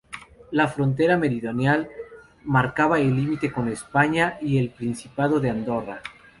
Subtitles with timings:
[0.49, 1.87] La frontera meridional
[2.43, 6.01] marcaba el límite con España y el Principado de Andorra.